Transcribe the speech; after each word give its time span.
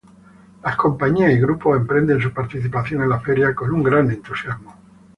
Las 0.63 0.77
compañías 0.77 1.31
y 1.31 1.37
grupos 1.39 1.77
emprenden 1.77 2.19
su 2.19 2.33
participación 2.33 3.03
en 3.03 3.09
la 3.09 3.19
feria 3.19 3.53
con 3.53 3.71
un 3.71 3.83
gran 3.83 4.09
entusiasmo. 4.09 4.75